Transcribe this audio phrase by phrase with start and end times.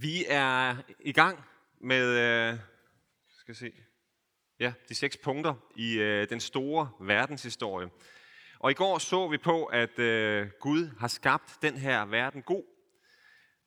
[0.00, 1.44] Vi er i gang
[1.80, 2.58] med øh,
[3.38, 3.72] skal se,
[4.60, 7.90] ja, de seks punkter i øh, den store verdenshistorie.
[8.58, 12.64] Og i går så vi på, at øh, Gud har skabt den her verden god.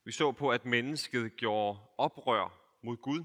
[0.05, 3.23] Vi så på, at mennesket gjorde oprør mod Gud.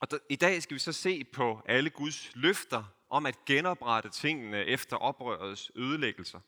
[0.00, 4.10] Og der, i dag skal vi så se på alle Guds løfter om at genoprette
[4.10, 6.40] tingene efter oprørets ødelæggelser.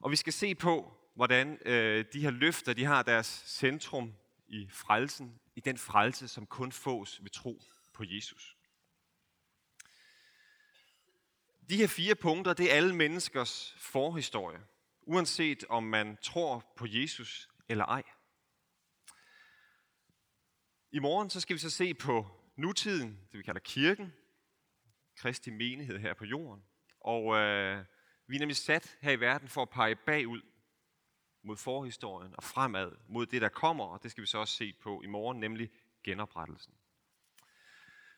[0.00, 4.14] Og vi skal se på, hvordan øh, de her løfter de har deres centrum
[4.48, 8.56] i frelsen, i den frelse, som kun fås ved tro på Jesus.
[11.68, 14.60] De her fire punkter, det er alle menneskers forhistorie,
[15.02, 18.02] uanset om man tror på Jesus eller ej.
[20.92, 24.12] I morgen så skal vi så se på nutiden, det vi kalder kirken,
[25.16, 26.62] Kristi menighed her på jorden.
[27.00, 27.84] Og øh,
[28.26, 30.42] vi er nemlig sat her i verden for at pege bagud
[31.46, 34.72] mod forhistorien og fremad mod det, der kommer, og det skal vi så også se
[34.72, 35.70] på i morgen, nemlig
[36.04, 36.74] genoprettelsen.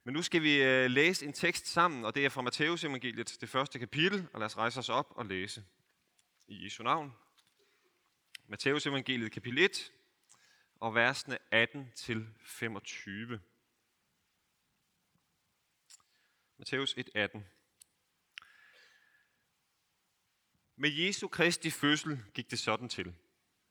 [0.05, 3.37] Men nu skal vi øh, læse en tekst sammen, og det er fra Matteus evangeliet,
[3.41, 5.65] det første kapitel, og lad os rejse os op og læse
[6.47, 7.13] i Jesu navn.
[8.47, 9.93] Matteus evangeliet kapitel 1,
[10.81, 13.41] og versene 18 til 25.
[16.59, 17.58] Matthæus 1:18.
[20.81, 23.15] Med Jesu Kristi fødsel gik det sådan til.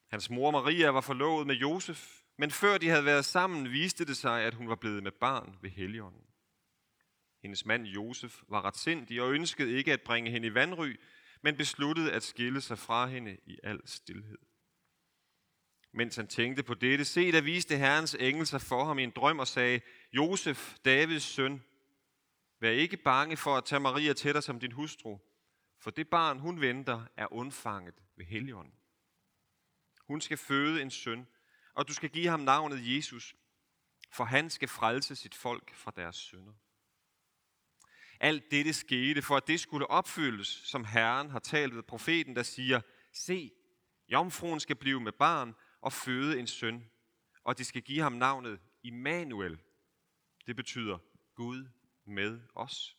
[0.10, 4.18] Hans mor Maria var forlovet med Josef, men før de havde været sammen, viste det
[4.18, 6.26] sig, at hun var blevet med barn ved Helligånden.
[7.42, 10.96] Hendes mand Josef var retsindig og ønskede ikke at bringe hende i vandry,
[11.42, 14.38] men besluttede at skille sig fra hende i al stillhed.
[15.94, 19.14] Mens han tænkte på dette, se, der viste Herrens engel sig for ham i en
[19.16, 19.82] drøm og sagde,
[20.14, 21.64] Josef, Davids søn,
[22.60, 25.18] vær ikke bange for at tage Maria til dig som din hustru,
[25.80, 28.74] for det barn, hun venter, er undfanget ved Helligånden.
[30.08, 31.28] Hun skal føde en søn,
[31.74, 33.36] og du skal give ham navnet Jesus,
[34.12, 36.54] for han skal frelse sit folk fra deres synder.
[38.20, 42.44] Alt dette skete, for at det skulle opfyldes, som Herren har talt ved profeten, der
[42.44, 43.52] siger, Se,
[44.10, 46.90] jomfruen skal blive med barn og føde en søn,
[47.44, 49.62] og de skal give ham navnet Immanuel.
[50.48, 50.98] Det betyder
[51.36, 51.68] Gud
[52.06, 52.97] med os.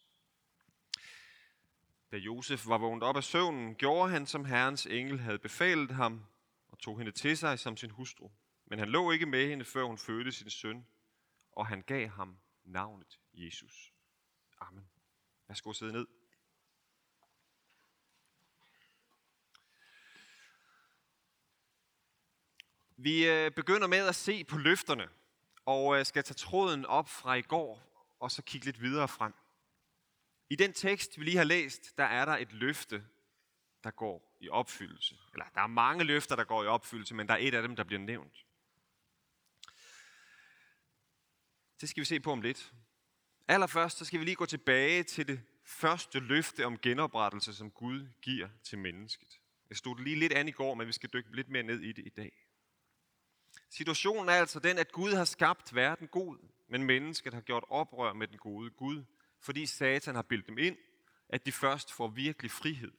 [2.12, 6.24] Da Josef var vågnet op af søvnen, gjorde han, som Herrens engel havde befalet ham,
[6.68, 8.30] og tog hende til sig som sin hustru.
[8.66, 10.86] Men han lå ikke med hende, før hun fødte sin søn,
[11.52, 13.92] og han gav ham navnet Jesus.
[14.60, 14.88] Amen.
[15.48, 16.06] Værsgo sidde ned.
[22.96, 25.08] Vi øh, begynder med at se på løfterne,
[25.64, 27.82] og øh, skal tage tråden op fra i går,
[28.20, 29.34] og så kigge lidt videre frem.
[30.50, 33.04] I den tekst, vi lige har læst, der er der et løfte,
[33.84, 35.16] der går i opfyldelse.
[35.32, 37.76] Eller der er mange løfter, der går i opfyldelse, men der er et af dem,
[37.76, 38.44] der bliver nævnt.
[41.80, 42.72] Det skal vi se på om lidt.
[43.48, 48.08] Allerførst så skal vi lige gå tilbage til det første løfte om genoprettelse, som Gud
[48.22, 49.40] giver til mennesket.
[49.68, 51.80] Jeg stod det lige lidt an i går, men vi skal dykke lidt mere ned
[51.80, 52.32] i det i dag.
[53.70, 56.38] Situationen er altså den, at Gud har skabt verden god,
[56.68, 59.04] men mennesket har gjort oprør med den gode Gud,
[59.40, 60.76] fordi Satan har bildt dem ind,
[61.28, 62.92] at de først får virkelig frihed,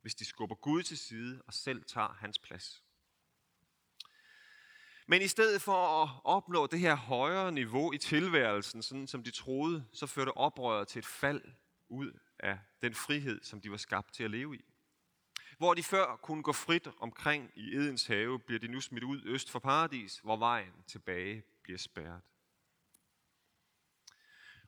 [0.00, 2.82] hvis de skubber Gud til side og selv tager hans plads.
[5.06, 9.30] Men i stedet for at opnå det her højere niveau i tilværelsen, sådan som de
[9.30, 11.42] troede, så førte oprøret til et fald
[11.88, 14.64] ud af den frihed, som de var skabt til at leve i.
[15.58, 19.22] Hvor de før kunne gå frit omkring i Edens have, bliver de nu smidt ud
[19.24, 22.22] øst for paradis, hvor vejen tilbage bliver spærret.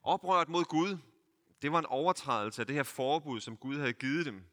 [0.07, 0.99] Oprøret mod Gud,
[1.63, 4.45] det var en overtrædelse af det her forbud, som Gud havde givet dem.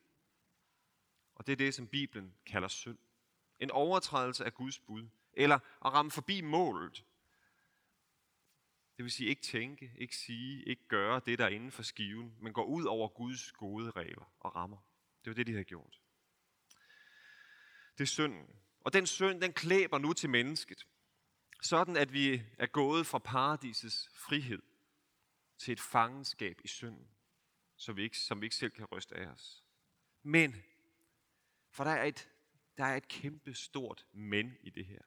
[1.36, 2.98] Og det er det, som Bibelen kalder synd.
[3.60, 5.08] En overtrædelse af Guds bud.
[5.34, 7.06] Eller at ramme forbi målet.
[8.98, 12.36] Det vil sige ikke tænke, ikke sige, ikke gøre det, der er inden for skiven,
[12.42, 14.78] men gå ud over Guds gode regler og rammer.
[15.26, 16.00] Det var det, de havde gjort.
[17.98, 18.48] Det er synden.
[18.82, 20.88] Og den synd, den klæber nu til mennesket.
[21.62, 24.62] Sådan at vi er gået fra paradisets frihed
[25.58, 27.08] til et fangenskab i synden,
[27.76, 29.64] som vi ikke, som vi ikke selv kan ryste af os.
[30.24, 30.64] Men,
[31.70, 32.30] for der er et,
[32.78, 35.02] der er et kæmpe stort men i det her.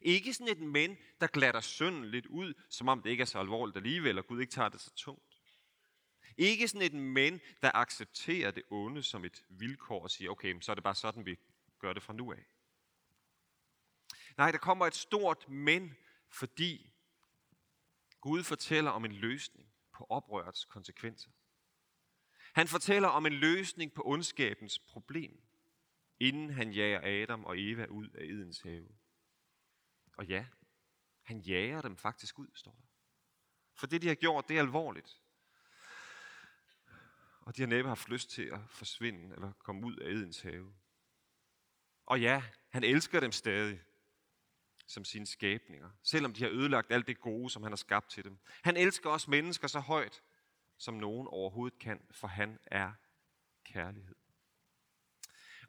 [0.00, 3.38] Ikke sådan et men, der glatter synden lidt ud, som om det ikke er så
[3.38, 5.40] alvorligt alligevel, og Gud ikke tager det så tungt.
[6.36, 10.72] Ikke sådan et men, der accepterer det onde som et vilkår og siger, okay, så
[10.72, 11.38] er det bare sådan, vi
[11.78, 12.44] gør det fra nu af.
[14.36, 15.96] Nej, der kommer et stort men,
[16.28, 16.93] fordi
[18.24, 21.30] Gud fortæller om en løsning på oprørets konsekvenser.
[22.54, 25.42] Han fortæller om en løsning på ondskabens problem,
[26.20, 28.88] inden han jager Adam og Eva ud af Edens have.
[30.16, 30.46] Og ja,
[31.22, 32.86] han jager dem faktisk ud, står der.
[33.74, 35.22] For det, de har gjort, det er alvorligt.
[37.40, 40.74] Og de har næppe haft lyst til at forsvinde eller komme ud af Edens have.
[42.06, 43.80] Og ja, han elsker dem stadig
[44.94, 48.24] som sine skabninger, selvom de har ødelagt alt det gode, som han har skabt til
[48.24, 48.38] dem.
[48.62, 50.22] Han elsker os mennesker så højt,
[50.78, 52.92] som nogen overhovedet kan, for han er
[53.64, 54.14] kærlighed.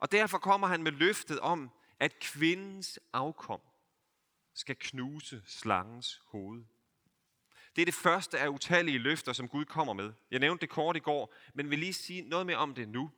[0.00, 1.70] Og derfor kommer han med løftet om,
[2.00, 3.60] at kvindens afkom
[4.54, 6.64] skal knuse slangens hoved.
[7.76, 10.12] Det er det første af utallige løfter, som Gud kommer med.
[10.30, 13.10] Jeg nævnte det kort i går, men vil lige sige noget mere om det nu.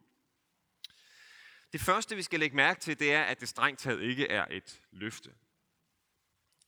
[1.72, 4.46] Det første, vi skal lægge mærke til, det er, at det strengt taget ikke er
[4.50, 5.34] et løfte.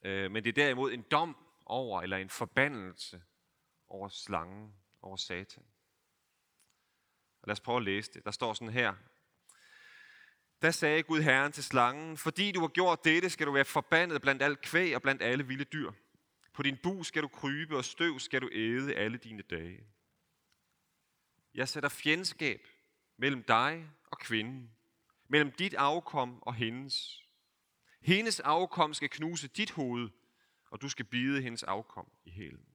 [0.03, 3.21] Øh, men det er derimod en dom over, eller en forbandelse
[3.87, 5.63] over slangen, over satan.
[7.41, 8.25] Og lad os prøve at læse det.
[8.25, 8.93] Der står sådan her.
[10.61, 14.21] Da sagde Gud Herren til slangen, fordi du har gjort dette, skal du være forbandet
[14.21, 15.91] blandt alt kvæg og blandt alle vilde dyr.
[16.53, 19.87] På din bu skal du krybe, og støv skal du æde alle dine dage.
[21.53, 22.67] Jeg sætter fjendskab
[23.17, 24.71] mellem dig og kvinden,
[25.27, 27.23] mellem dit afkom og hendes.
[28.01, 30.09] Hendes afkom skal knuse dit hoved,
[30.69, 32.65] og du skal bide hendes afkom i hælen.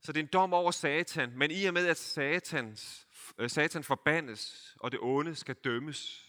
[0.00, 3.08] Så det er en dom over Satan, men i og med, at Satans,
[3.38, 6.26] øh, Satan forbandes, og det onde skal dømmes,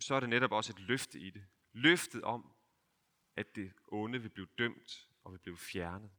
[0.00, 1.44] så er det netop også et løfte i det.
[1.72, 2.52] Løftet om,
[3.36, 6.10] at det onde vil blive dømt og vil blive fjernet.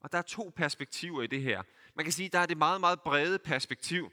[0.00, 1.62] Og der er to perspektiver i det her.
[1.94, 4.12] Man kan sige, at der er det meget, meget brede perspektiv.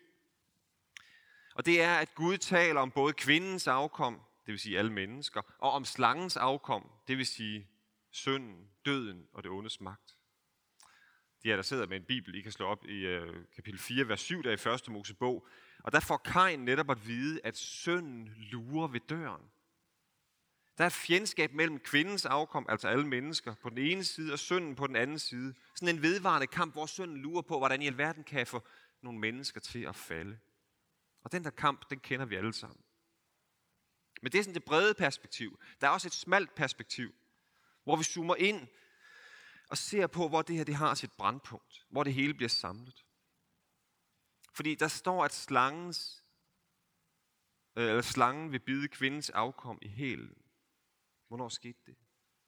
[1.56, 5.42] Og det er, at Gud taler om både kvindens afkom, det vil sige alle mennesker,
[5.60, 7.68] og om slangens afkom, det vil sige
[8.12, 10.18] synden, døden og det ondes magt.
[11.44, 14.08] De er der sidder med en bibel, I kan slå op i øh, kapitel 4,
[14.08, 15.48] vers 7, der i første Mosebog.
[15.84, 19.42] Og der får Kain netop at vide, at synden lurer ved døren.
[20.78, 24.40] Der er et fjendskab mellem kvindens afkom, altså alle mennesker, på den ene side, og
[24.40, 25.54] synden på den anden side.
[25.76, 28.68] Sådan en vedvarende kamp, hvor synden lurer på, hvordan i alverden kan jeg få
[29.02, 30.38] nogle mennesker til at falde.
[31.24, 32.84] Og den der kamp, den kender vi alle sammen.
[34.22, 35.60] Men det er sådan det brede perspektiv.
[35.82, 37.16] Der er også et smalt perspektiv,
[37.84, 38.68] hvor vi zoomer ind
[39.70, 41.86] og ser på, hvor det her det har sit brandpunkt.
[41.90, 43.06] Hvor det hele bliver samlet.
[44.54, 46.26] Fordi der står, at slangens,
[47.76, 50.44] øh, eller slangen vil bide kvindens afkom i hælen.
[51.28, 51.96] Hvornår skete det?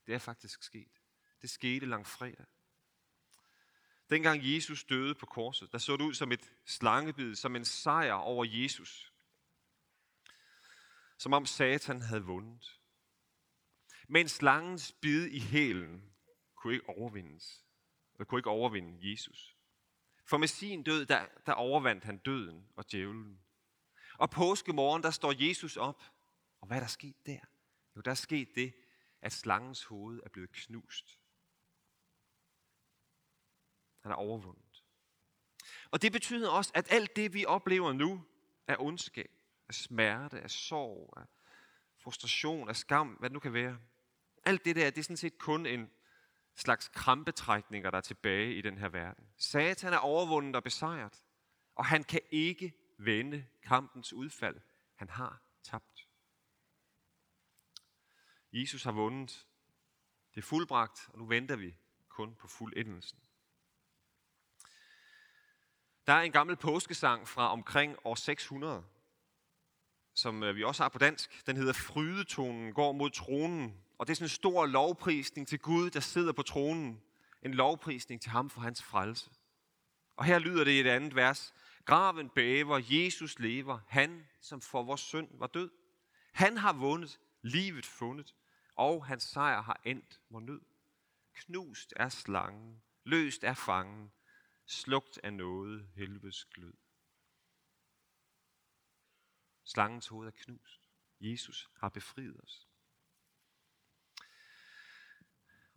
[0.06, 1.02] Det er faktisk sket.
[1.42, 2.46] Det skete langt fredag.
[4.10, 8.14] Dengang Jesus døde på korset, der så det ud som et slangebid, som en sejr
[8.14, 9.14] over Jesus.
[11.18, 12.80] Som om Satan havde vundet.
[14.08, 16.14] Men slangens bid i hælen
[16.56, 17.66] kunne ikke overvindes.
[18.18, 19.56] Det kunne ikke overvinde Jesus.
[20.26, 23.40] For med sin død, der, der overvandt han døden og djævlen.
[24.18, 26.04] Og påskemorgen, der står Jesus op.
[26.62, 27.40] Og hvad er der sket der?
[27.96, 28.74] Jo, der er sket det,
[29.22, 31.20] at slangens hoved er blevet knust.
[34.06, 34.84] Han har overvundet.
[35.92, 38.24] Og det betyder også, at alt det, vi oplever nu,
[38.68, 39.32] er ondskab,
[39.68, 41.26] af smerte, af sorg, af
[42.04, 43.78] frustration, af skam, hvad det nu kan være.
[44.44, 45.92] Alt det der, det er sådan set kun en
[46.56, 49.28] slags krampetrækninger, der er tilbage i den her verden.
[49.38, 51.24] Satan er overvundet og besejret,
[51.76, 54.62] og han kan ikke vende kampens udfald.
[54.96, 56.08] Han har tabt.
[58.54, 59.48] Jesus har vundet.
[60.36, 61.76] Det er fuldbragt, og nu venter vi
[62.10, 63.25] kun på fuldendelsen.
[66.08, 68.84] Der er en gammel påskesang fra omkring år 600,
[70.14, 71.46] som øh, vi også har på dansk.
[71.46, 73.74] Den hedder Frydetonen går mod tronen.
[73.98, 77.02] Og det er sådan en stor lovprisning til Gud, der sidder på tronen.
[77.42, 79.32] En lovprisning til ham for hans frelse.
[80.16, 81.54] Og her lyder det i et andet vers.
[81.86, 85.70] Graven bæver, Jesus lever, han som for vores synd var død.
[86.34, 88.36] Han har vundet, livet fundet,
[88.76, 90.62] og hans sejr har endt vor nød.
[91.34, 94.12] Knust er slangen, løst er fangen,
[94.66, 96.74] slugt af noget helvedes glød.
[99.64, 100.90] Slangens hoved er knust.
[101.20, 102.68] Jesus har befriet os.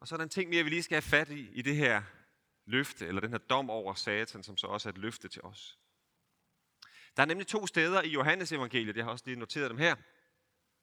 [0.01, 1.77] Og så er der en ting mere, vi lige skal have fat i, i det
[1.77, 2.03] her
[2.65, 5.79] løfte, eller den her dom over satan, som så også er et løfte til os.
[7.17, 9.97] Der er nemlig to steder i Johannes evangeliet, jeg har også lige noteret dem her,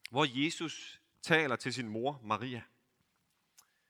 [0.09, 2.61] hvor Jesus taler til sin mor, Maria.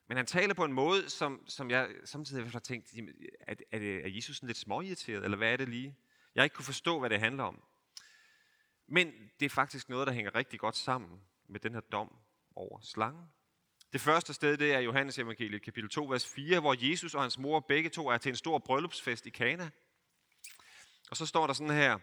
[0.08, 2.94] Men han taler på en måde, som, som jeg samtidig har tænkt,
[3.40, 5.96] er, er, det, er Jesus sådan lidt småirriteret, eller hvad er det lige?
[6.36, 7.64] Jeg ikke kunne forstå, hvad det handler om.
[8.88, 12.16] Men det er faktisk noget, der hænger rigtig godt sammen med den her dom
[12.56, 13.26] over slangen.
[13.94, 17.38] Det første sted, det er Johannes evangeliet, kapitel 2, vers 4, hvor Jesus og hans
[17.38, 19.70] mor begge to er til en stor bryllupsfest i Kana.
[21.10, 22.00] Og så står der sådan her,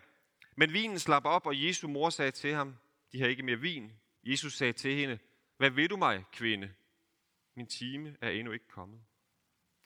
[0.57, 2.77] men vinen slap op, og Jesu mor sagde til ham,
[3.13, 3.93] De har ikke mere vin.
[4.25, 5.19] Jesus sagde til hende,
[5.57, 6.73] hvad vil du mig, kvinde?
[7.55, 9.03] Min time er endnu ikke kommet.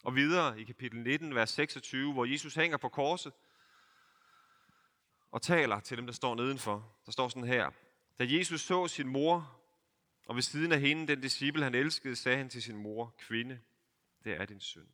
[0.05, 3.33] Og videre i kapitel 19, vers 26, hvor Jesus hænger på korset
[5.31, 6.97] og taler til dem, der står nedenfor.
[7.07, 7.71] Der står sådan her.
[8.19, 9.61] Da Jesus så sin mor,
[10.27, 13.61] og ved siden af hende, den disciple, han elskede, sagde han til sin mor, kvinde,
[14.25, 14.89] det er din søn.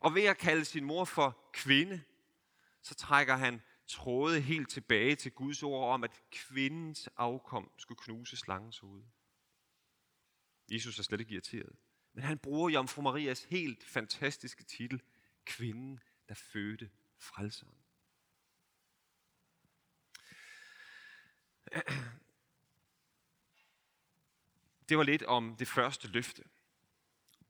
[0.00, 2.02] Og ved at kalde sin mor for kvinde,
[2.82, 8.36] så trækker han tråde helt tilbage til Guds ord om, at kvindens afkom skulle knuse
[8.36, 9.02] slangens hoved.
[10.70, 11.76] Jesus er slet ikke irriteret.
[12.12, 15.02] Men han bruger Jomfru Marias helt fantastiske titel,
[15.44, 17.74] Kvinden, der fødte frelseren.
[24.88, 26.44] Det var lidt om det første løfte.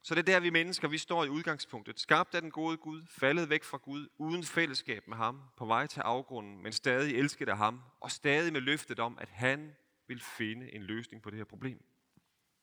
[0.03, 2.01] Så det er der, vi mennesker, vi står i udgangspunktet.
[2.01, 5.87] Skabt af den gode Gud, faldet væk fra Gud, uden fællesskab med ham, på vej
[5.87, 10.21] til afgrunden, men stadig elsket af ham, og stadig med løftet om, at han vil
[10.21, 11.88] finde en løsning på det her problem.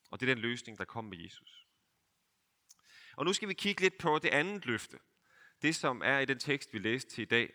[0.09, 1.67] Og det er den løsning, der kom med Jesus.
[3.15, 5.00] Og nu skal vi kigge lidt på det andet løfte.
[5.62, 7.53] Det, som er i den tekst, vi læste til i dag.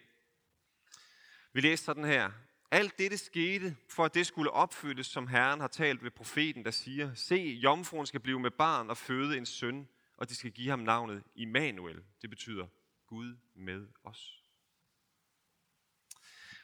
[1.52, 2.30] Vi læste sådan her.
[2.70, 6.70] Alt dette skete, for at det skulle opfyldes, som Herren har talt ved profeten, der
[6.70, 10.70] siger, Se, jomfruen skal blive med barn og føde en søn, og de skal give
[10.70, 12.04] ham navnet Immanuel.
[12.22, 12.66] Det betyder
[13.06, 14.44] Gud med os.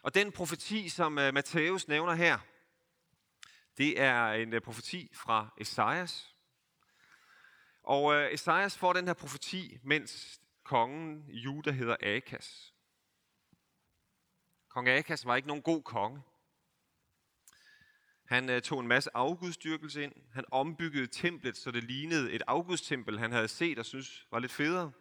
[0.02, 2.38] Og den profeti, som øh, Matthæus nævner her,
[3.78, 6.34] det er en uh, profeti fra Esajas.
[7.82, 12.74] Og uh, Esajas får den her profeti, mens kongen i Juda hedder Akas.
[14.68, 16.22] Kong Akas var ikke nogen god konge.
[18.24, 20.12] Han uh, tog en masse afgudstyrkelse ind.
[20.32, 24.52] Han ombyggede templet, så det lignede et afgudstempel, han havde set og synes var lidt
[24.52, 24.92] federe.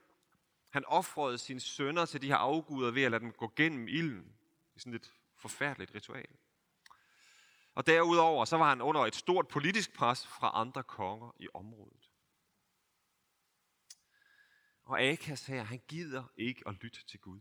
[0.71, 4.23] Han offrede sine sønner til de her afguder ved at lade dem gå gennem ilden.
[4.69, 6.27] Det er sådan et forfærdeligt ritual.
[7.75, 12.11] Og derudover så var han under et stort politisk pres fra andre konger i området.
[14.83, 17.39] Og Akas her, han gider ikke at lytte til Gud.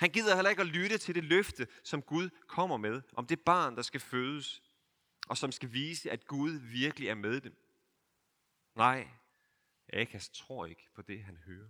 [0.00, 3.40] Han gider heller ikke at lytte til det løfte, som Gud kommer med, om det
[3.40, 4.62] barn, der skal fødes,
[5.28, 7.56] og som skal vise, at Gud virkelig er med dem.
[8.74, 9.08] Nej,
[9.92, 11.68] Akas tror ikke på det, han hører.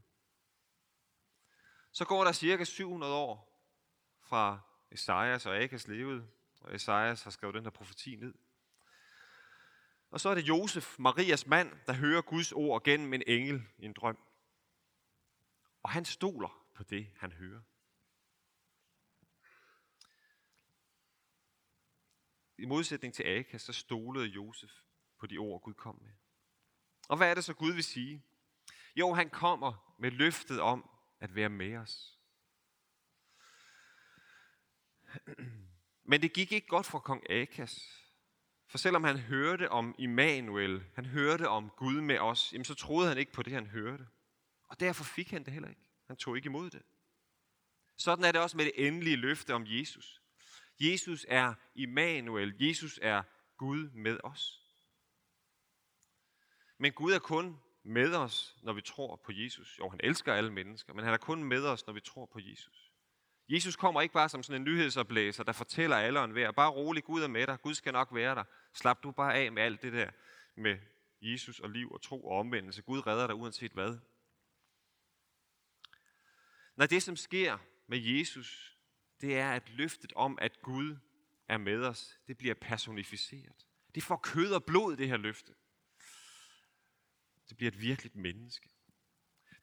[1.92, 3.66] Så går der cirka 700 år
[4.22, 4.60] fra
[4.90, 6.28] Esajas og Akas levede,
[6.64, 8.34] og Esajas har skrevet den her profeti ned.
[10.10, 13.84] Og så er det Josef, Marias mand, der hører Guds ord gennem en engel i
[13.84, 14.18] en drøm.
[15.82, 17.60] Og han stoler på det, han hører.
[22.58, 24.72] I modsætning til Akas, så stolede Josef
[25.18, 26.12] på de ord, Gud kom med.
[27.08, 28.22] Og hvad er det så, Gud vil sige?
[28.96, 30.90] Jo, han kommer med løftet om
[31.20, 32.18] at være med os.
[36.04, 38.00] Men det gik ikke godt for kong Akas.
[38.66, 43.08] For selvom han hørte om Immanuel, han hørte om Gud med os, jamen så troede
[43.08, 44.06] han ikke på det, han hørte.
[44.68, 45.90] Og derfor fik han det heller ikke.
[46.06, 46.82] Han tog ikke imod det.
[47.96, 50.20] Sådan er det også med det endelige løfte om Jesus.
[50.80, 52.54] Jesus er Immanuel.
[52.60, 53.22] Jesus er
[53.56, 54.60] Gud med os.
[56.78, 59.78] Men Gud er kun med os, når vi tror på Jesus.
[59.78, 62.38] Jo, han elsker alle mennesker, men han er kun med os, når vi tror på
[62.42, 62.83] Jesus.
[63.48, 67.04] Jesus kommer ikke bare som sådan en nyhedsoplæser, der fortæller alle og enhver, bare rolig,
[67.04, 68.44] Gud er med dig, Gud skal nok være der.
[68.72, 70.10] Slap du bare af med alt det der
[70.56, 70.78] med
[71.22, 72.82] Jesus og liv og tro og omvendelse.
[72.82, 73.98] Gud redder dig uanset hvad.
[76.76, 78.78] Når det, som sker med Jesus,
[79.20, 80.96] det er, at løftet om, at Gud
[81.48, 83.66] er med os, det bliver personificeret.
[83.94, 85.54] Det får kød og blod, det her løfte.
[87.48, 88.73] Det bliver et virkeligt menneske.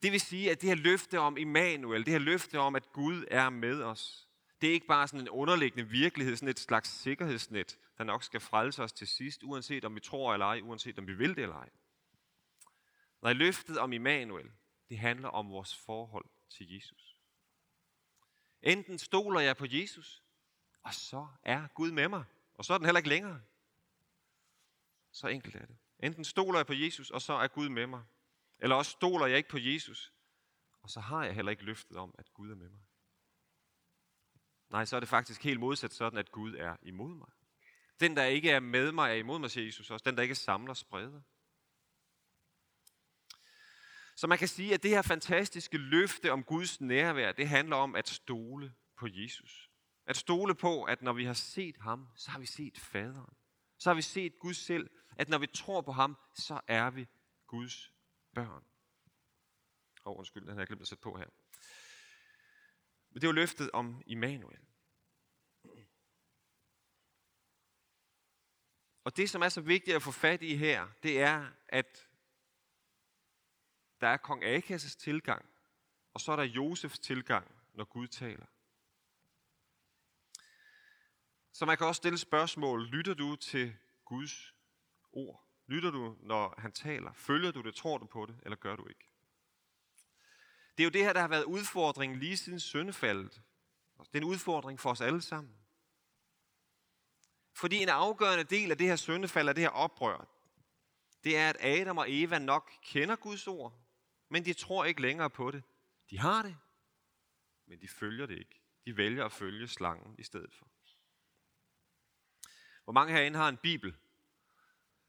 [0.01, 3.25] Det vil sige, at det her løfte om Immanuel, det her løfte om, at Gud
[3.31, 4.27] er med os,
[4.61, 8.39] det er ikke bare sådan en underliggende virkelighed, sådan et slags sikkerhedsnet, der nok skal
[8.39, 11.41] frelse os til sidst, uanset om vi tror eller ej, uanset om vi vil det
[11.41, 11.69] eller ej.
[13.21, 14.51] Nej, løftet om Immanuel,
[14.89, 17.17] det handler om vores forhold til Jesus.
[18.61, 20.23] Enten stoler jeg på Jesus,
[20.83, 22.23] og så er Gud med mig.
[22.53, 23.41] Og så er den heller ikke længere.
[25.11, 25.77] Så enkelt er det.
[25.99, 28.03] Enten stoler jeg på Jesus, og så er Gud med mig.
[28.61, 30.13] Eller også stoler jeg ikke på Jesus,
[30.81, 32.81] og så har jeg heller ikke løftet om, at Gud er med mig.
[34.69, 37.29] Nej, så er det faktisk helt modsat sådan, at Gud er imod mig.
[37.99, 40.03] Den, der ikke er med mig, er imod mig, siger Jesus også.
[40.03, 41.21] Den, der ikke samler, spreder.
[44.15, 47.95] Så man kan sige, at det her fantastiske løfte om Guds nærvær, det handler om
[47.95, 49.69] at stole på Jesus.
[50.05, 53.35] At stole på, at når vi har set ham, så har vi set faderen.
[53.77, 54.89] Så har vi set Gud selv.
[55.17, 57.07] At når vi tror på ham, så er vi
[57.47, 57.93] Guds
[58.35, 58.65] børn.
[60.05, 61.29] Åh, oh, undskyld, den har jeg glemt at sætte på her.
[63.09, 64.59] Men det var løftet om Immanuel.
[69.03, 72.09] Og det, som er så vigtigt at få fat i her, det er, at
[74.01, 75.45] der er kong Akas' tilgang,
[76.13, 78.45] og så er der Josefs tilgang, når Gud taler.
[81.51, 82.87] Så man kan også stille spørgsmål.
[82.87, 84.53] Lytter du til Guds
[85.11, 85.50] ord?
[85.71, 87.13] Lytter du, når han taler?
[87.13, 87.75] Følger du det?
[87.75, 88.39] Tror du på det?
[88.43, 89.09] Eller gør du ikke?
[90.77, 93.41] Det er jo det her, der har været udfordringen lige siden syndefaldet.
[93.97, 95.55] Det er en udfordring for os alle sammen.
[97.53, 100.27] Fordi en afgørende del af det her syndefald, af det her oprør,
[101.23, 103.73] det er, at Adam og Eva nok kender Guds ord,
[104.29, 105.63] men de tror ikke længere på det.
[106.09, 106.57] De har det,
[107.65, 108.61] men de følger det ikke.
[108.85, 110.67] De vælger at følge slangen i stedet for.
[112.83, 113.95] Hvor mange herinde har en bibel?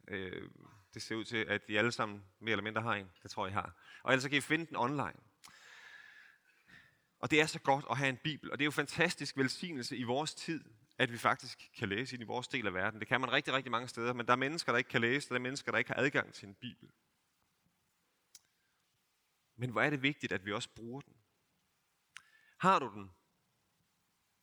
[0.09, 0.51] Øh,
[0.95, 3.11] det ser ud til, at de alle sammen mere eller mindre har en.
[3.23, 3.75] Det tror jeg, har.
[4.03, 5.21] Og ellers kan I finde den online.
[7.19, 9.97] Og det er så godt at have en bibel, og det er jo fantastisk velsignelse
[9.97, 10.65] i vores tid,
[10.99, 13.01] at vi faktisk kan læse ind i vores del af verden.
[13.01, 15.29] Det kan man rigtig, rigtig mange steder, men der er mennesker, der ikke kan læse,
[15.29, 16.91] der er mennesker, der ikke har adgang til en bibel.
[19.57, 21.17] Men hvor er det vigtigt, at vi også bruger den.
[22.59, 23.11] Har du den,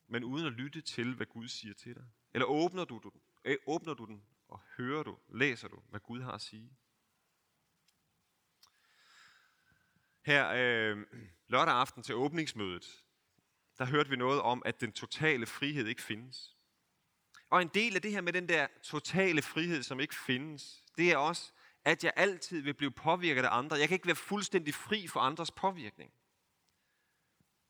[0.07, 2.05] men uden at lytte til, hvad Gud siger til dig?
[2.33, 6.21] Eller åbner du den, øh, åbner du den og hører du, læser du, hvad Gud
[6.21, 6.77] har at sige?
[10.25, 10.97] Her øh,
[11.47, 13.03] lørdag aften til åbningsmødet,
[13.77, 16.55] der hørte vi noget om, at den totale frihed ikke findes.
[17.49, 21.11] Og en del af det her med den der totale frihed, som ikke findes, det
[21.11, 21.51] er også,
[21.85, 23.77] at jeg altid vil blive påvirket af andre.
[23.77, 26.11] Jeg kan ikke være fuldstændig fri for andres påvirkning.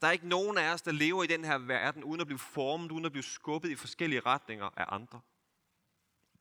[0.02, 2.40] Der er ikke nogen af os, der lever i den her verden, uden at blive
[2.40, 5.22] formet, uden at blive skubbet i forskellige retninger af andre.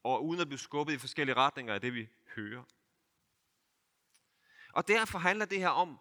[0.09, 2.63] Og uden at blive skubbet i forskellige retninger af det, vi hører.
[4.73, 5.99] Og derfor handler det her om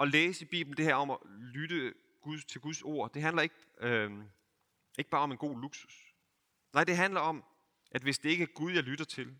[0.00, 3.12] at læse Bibelen, det her om at lytte Gud, til Guds ord.
[3.12, 4.12] Det handler ikke, øh,
[4.98, 6.14] ikke bare om en god luksus.
[6.72, 7.44] Nej, det handler om,
[7.90, 9.36] at hvis det ikke er Gud, jeg lytter til,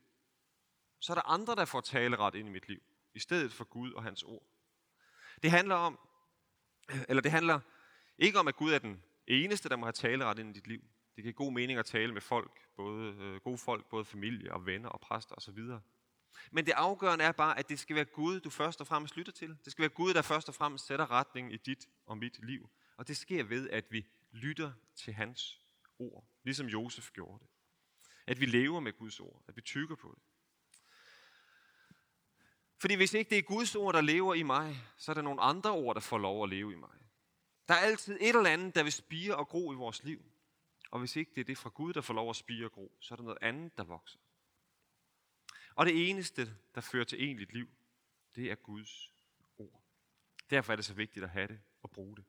[1.00, 2.82] så er der andre, der får taleret ind i mit liv,
[3.14, 4.42] i stedet for Gud og hans ord.
[5.42, 5.98] Det handler om,
[7.08, 7.60] eller det handler
[8.18, 10.84] ikke om, at Gud er den eneste, der må have taleret ind i dit liv.
[11.16, 14.66] Det giver god mening at tale med folk, både øh, gode folk, både familie og
[14.66, 15.58] venner og præster osv.
[16.50, 19.32] Men det afgørende er bare, at det skal være Gud, du først og fremmest lytter
[19.32, 19.48] til.
[19.64, 22.70] Det skal være Gud, der først og fremmest sætter retningen i dit og mit liv.
[22.96, 25.60] Og det sker ved, at vi lytter til hans
[25.98, 27.48] ord, ligesom Josef gjorde det.
[28.26, 30.22] At vi lever med Guds ord, at vi tykker på det.
[32.78, 35.40] Fordi hvis ikke det er Guds ord, der lever i mig, så er der nogle
[35.40, 36.98] andre ord, der får lov at leve i mig.
[37.68, 40.22] Der er altid et eller andet, der vil spire og gro i vores liv.
[40.94, 42.92] Og hvis ikke det er det fra Gud, der får lov at spire og gro,
[43.00, 44.18] så er der noget andet, der vokser.
[45.74, 47.68] Og det eneste, der fører til egentligt liv,
[48.34, 49.12] det er Guds
[49.58, 49.82] ord.
[50.50, 52.24] Derfor er det så vigtigt at have det og bruge det.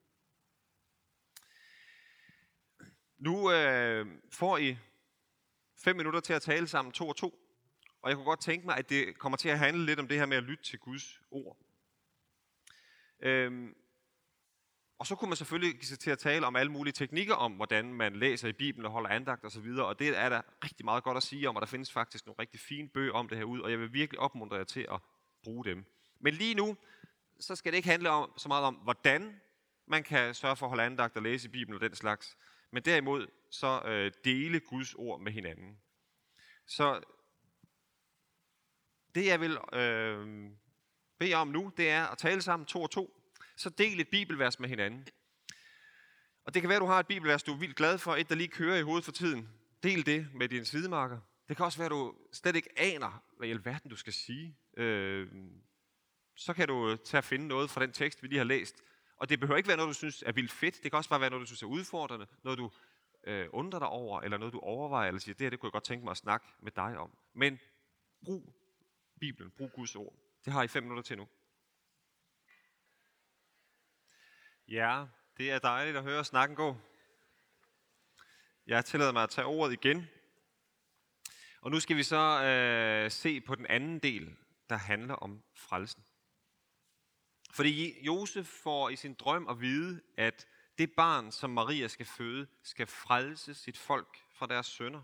[3.17, 4.77] Nu øh, får I
[5.75, 7.39] fem minutter til at tale sammen to og to.
[8.01, 10.17] Og jeg kunne godt tænke mig, at det kommer til at handle lidt om det
[10.17, 11.57] her med at lytte til Guds ord.
[13.19, 13.75] Øhm,
[14.99, 17.51] og så kunne man selvfølgelig give sig til at tale om alle mulige teknikker om,
[17.51, 19.67] hvordan man læser i Bibelen og holder andagt osv.
[19.77, 22.25] Og, og det er der rigtig meget godt at sige om, og der findes faktisk
[22.25, 24.87] nogle rigtig fine bøger om det her ud, og jeg vil virkelig opmuntre jer til
[24.91, 24.99] at
[25.43, 25.85] bruge dem.
[26.19, 26.77] Men lige nu,
[27.39, 29.41] så skal det ikke handle om, så meget om, hvordan
[29.87, 32.37] man kan sørge for at holde andagt og læse i Bibelen og den slags,
[32.71, 35.77] men derimod så øh, dele Guds ord med hinanden.
[36.67, 37.01] Så
[39.15, 40.49] det jeg vil øh,
[41.19, 43.14] bede om nu, det er at tale sammen to og to,
[43.57, 45.07] så del et bibelvers med hinanden.
[46.45, 48.29] Og det kan være, at du har et bibelvers, du er vildt glad for, et
[48.29, 49.49] der lige kører i hovedet for tiden.
[49.83, 51.19] Del det med dine sidemarker.
[51.47, 54.57] Det kan også være, at du slet ikke aner, hvad i alverden du skal sige.
[54.77, 55.27] Øh,
[56.35, 58.83] så kan du tage og finde noget fra den tekst, vi lige har læst.
[59.17, 60.83] Og det behøver ikke være noget, du synes er vildt fedt.
[60.83, 62.27] Det kan også bare være noget, du synes er udfordrende.
[62.43, 62.71] Noget, du
[63.23, 65.71] øh, undrer dig over, eller noget, du overvejer, eller siger, det her det kunne jeg
[65.71, 67.17] godt tænke mig at snakke med dig om.
[67.33, 67.59] Men
[68.25, 68.53] brug
[69.19, 70.13] Bibelen, brug Guds ord.
[70.45, 71.27] Det har I fem minutter til nu.
[74.67, 75.05] Ja,
[75.37, 76.77] det er dejligt at høre snakken gå.
[78.67, 80.07] Jeg tillader mig at tage ordet igen.
[81.61, 84.37] Og nu skal vi så øh, se på den anden del,
[84.69, 86.05] der handler om frelsen.
[87.51, 90.47] Fordi Josef får i sin drøm at vide, at
[90.77, 95.01] det barn, som Maria skal føde, skal frelse sit folk fra deres sønder.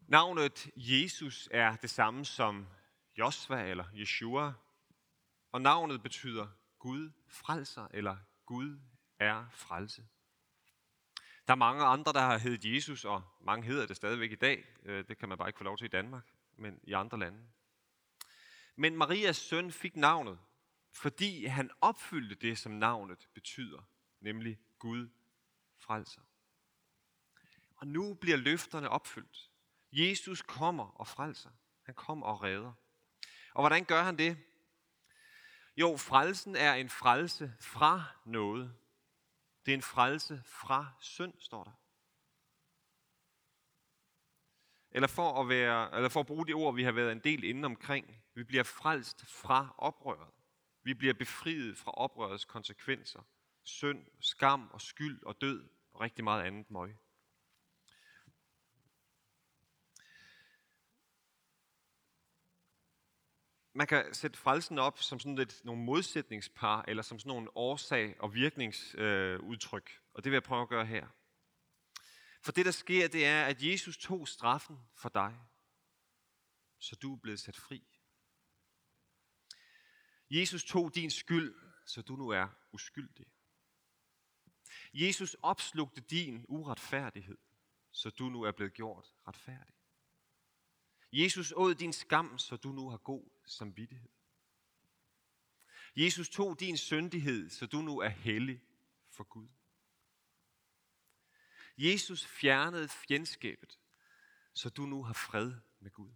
[0.00, 2.68] Navnet Jesus er det samme som
[3.18, 4.52] Josva eller Yeshua,
[5.52, 6.48] og navnet betyder
[6.80, 8.16] Gud frelser, eller
[8.46, 8.78] Gud
[9.18, 10.06] er frelse.
[11.46, 14.64] Der er mange andre, der har heddet Jesus, og mange hedder det stadigvæk i dag.
[14.82, 17.38] Øh, det kan man bare ikke få lov til i Danmark, men i andre lande.
[18.76, 20.38] Men Marias søn fik navnet,
[20.92, 23.88] fordi han opfyldte det, som navnet betyder,
[24.20, 25.08] nemlig Gud
[25.76, 26.22] frelser.
[27.76, 29.50] Og nu bliver løfterne opfyldt.
[29.92, 31.50] Jesus kommer og frelser.
[31.82, 32.72] Han kommer og redder.
[33.54, 34.38] Og hvordan gør han det?
[35.80, 38.74] Jo, frelsen er en frelse fra noget.
[39.66, 41.70] Det er en frelse fra synd, står der.
[44.90, 47.44] Eller for at, være, eller for at bruge de ord, vi har været en del
[47.44, 48.22] inde omkring.
[48.34, 50.32] Vi bliver frelst fra oprøret.
[50.82, 53.22] Vi bliver befriet fra oprørets konsekvenser.
[53.62, 56.96] Synd, skam og skyld og død og rigtig meget andet møg.
[63.80, 68.20] Man kan sætte frelsen op som sådan lidt nogle modsætningspar, eller som sådan nogle årsag-
[68.20, 69.90] og virkningsudtryk.
[69.90, 71.06] Øh, og det vil jeg prøve at gøre her.
[72.42, 75.38] For det, der sker, det er, at Jesus tog straffen for dig,
[76.78, 77.82] så du er blevet sat fri.
[80.30, 81.54] Jesus tog din skyld,
[81.86, 83.26] så du nu er uskyldig.
[84.94, 87.38] Jesus opslugte din uretfærdighed,
[87.90, 89.79] så du nu er blevet gjort retfærdig.
[91.12, 94.08] Jesus åd din skam, så du nu har god samvittighed.
[95.96, 98.62] Jesus tog din syndighed, så du nu er hellig
[99.08, 99.48] for Gud.
[101.78, 103.78] Jesus fjernede fjendskabet,
[104.54, 106.12] så du nu har fred med Gud.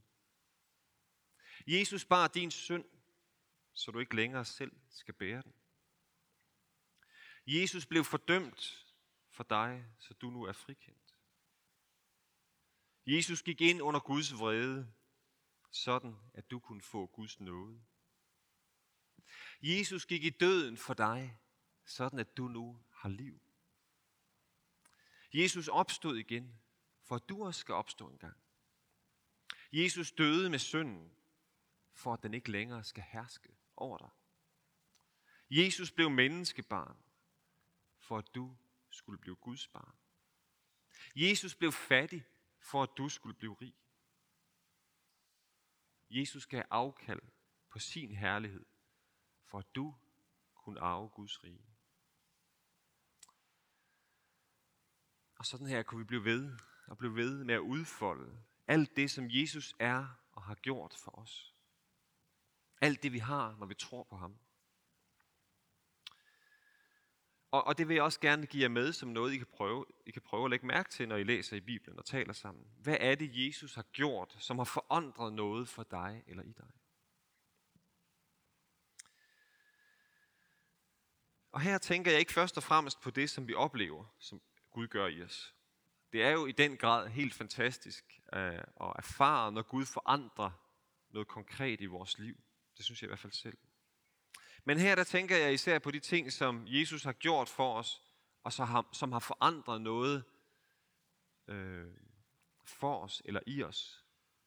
[1.67, 2.85] Jesus bar din synd,
[3.73, 5.55] så du ikke længere selv skal bære den.
[7.47, 8.87] Jesus blev fordømt
[9.31, 11.04] for dig, så du nu er frikendt.
[13.07, 14.93] Jesus gik ind under Guds vrede,
[15.71, 17.83] sådan at du kunne få Guds nåde.
[19.63, 21.39] Jesus gik i døden for dig,
[21.85, 23.41] sådan at du nu har liv.
[25.35, 26.61] Jesus opstod igen,
[27.03, 28.37] for at du også skal opstå en gang.
[29.73, 31.13] Jesus døde med synden,
[31.93, 34.11] for at den ikke længere skal herske over dig.
[35.51, 36.97] Jesus blev menneskebarn,
[37.99, 38.57] for at du
[38.91, 39.95] skulle blive Guds barn.
[41.17, 42.25] Jesus blev fattig,
[42.65, 43.75] for at du skulle blive rig.
[46.11, 47.23] Jesus gav afkald
[47.71, 48.67] på sin herlighed,
[49.45, 49.95] for at du
[50.55, 51.67] kunne arve Guds rige.
[55.37, 59.11] Og sådan her kunne vi blive ved og blive ved med at udfolde alt det,
[59.11, 61.55] som Jesus er og har gjort for os.
[62.81, 64.39] Alt det, vi har, når vi tror på ham.
[67.55, 69.85] Og, og det vil jeg også gerne give jer med som noget, I kan, prøve,
[70.07, 72.65] I kan prøve at lægge mærke til, når I læser i Bibelen og taler sammen.
[72.79, 76.71] Hvad er det, Jesus har gjort, som har forandret noget for dig eller i dig?
[81.53, 84.89] Og her tænker jeg ikke først og fremmest på det, som vi oplever, som Gud
[84.89, 85.55] gør i os.
[86.13, 90.51] Det er jo i den grad helt fantastisk øh, at erfare, når Gud forandrer
[91.11, 92.37] noget konkret i vores liv.
[92.77, 93.59] Det synes jeg i hvert fald selv.
[94.65, 98.03] Men her der tænker jeg især på de ting, som Jesus har gjort for os,
[98.45, 100.25] og så har, som har forandret noget
[101.49, 101.87] øh,
[102.65, 104.05] for os eller i os.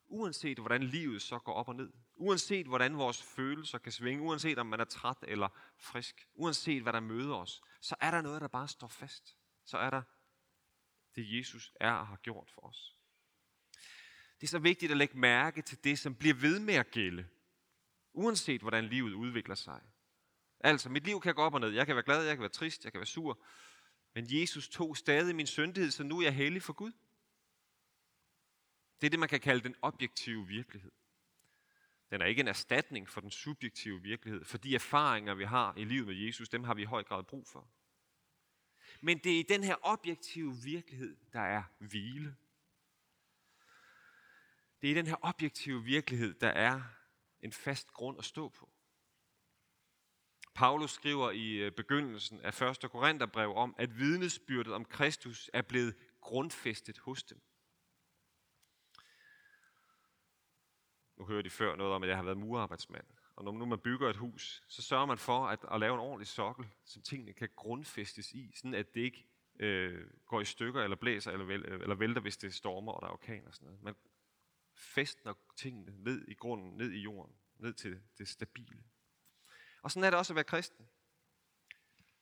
[0.08, 1.94] Uanset hvordan livet så går op og ned.
[2.16, 4.24] Uanset hvordan vores følelser kan svinge.
[4.24, 6.28] Uanset om man er træt eller frisk.
[6.34, 7.62] Uanset hvad der møder os.
[7.82, 9.38] Så er der noget, der bare står fast.
[9.66, 10.02] Så er der
[11.16, 12.98] det, Jesus er og har gjort for os.
[14.42, 17.28] Det er så vigtigt at lægge mærke til det, som bliver ved med at gælde.
[18.14, 19.82] Uanset hvordan livet udvikler sig.
[20.60, 21.70] Altså, mit liv kan gå op og ned.
[21.70, 23.40] Jeg kan være glad, jeg kan være trist, jeg kan være sur.
[24.14, 26.92] Men Jesus tog stadig min syndighed, så nu er jeg hellig for Gud.
[29.02, 30.92] Det er det, man kan kalde den objektive virkelighed.
[32.10, 35.84] Den er ikke en erstatning for den subjektive virkelighed, for de erfaringer, vi har i
[35.84, 37.70] livet med Jesus, dem har vi i høj grad brug for.
[39.02, 42.36] Men det er i den her objektive virkelighed, der er hvile.
[44.82, 46.82] Det er i den her objektive virkelighed, der er
[47.42, 48.70] en fast grund at stå på.
[50.58, 52.92] Paulus skriver i øh, begyndelsen af 1.
[52.92, 57.42] Korintherbrev om, at vidnesbyrdet om Kristus er blevet grundfæstet hos dem.
[61.18, 63.06] Nu hører de før noget om, at jeg har været murarbejdsmand.
[63.36, 66.00] Og når nu man bygger et hus, så sørger man for at, at lave en
[66.00, 69.28] ordentlig sokkel, som tingene kan grundfæstes i, sådan at det ikke
[69.60, 73.02] øh, går i stykker eller blæser eller, væl, øh, eller vælter, hvis det stormer og
[73.02, 73.84] der er orkan og sådan noget.
[73.84, 73.96] Man
[74.74, 78.84] fæstner tingene ned i grunden, ned i jorden, ned til det stabile.
[79.82, 80.86] Og sådan er det også at være kristen.